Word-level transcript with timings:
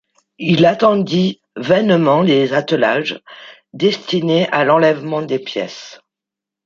Il 0.39 0.65
attendit 0.65 1.43
vainement 1.55 2.23
les 2.23 2.53
attelages, 2.53 3.21
destinés 3.73 4.47
à 4.49 4.63
l’enlèvement 4.63 5.21
des 5.21 5.37
pièces. 5.37 6.01